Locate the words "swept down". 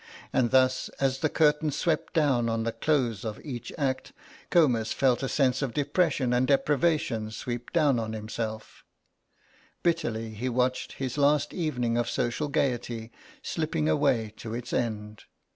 1.69-2.49